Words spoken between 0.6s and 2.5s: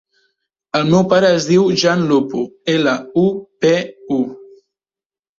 El meu pare es diu Jan Lupu: